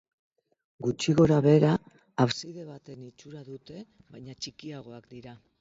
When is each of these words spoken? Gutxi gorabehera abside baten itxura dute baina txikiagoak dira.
Gutxi 0.85 1.13
gorabehera 1.19 1.75
abside 2.25 2.67
baten 2.71 3.07
itxura 3.11 3.45
dute 3.53 3.87
baina 4.17 4.39
txikiagoak 4.43 5.11
dira. 5.17 5.41